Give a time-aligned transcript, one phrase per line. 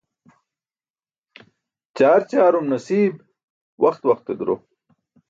[1.95, 3.15] Ćaar ćaarum nasiib,
[3.83, 4.55] waxt waxte duro.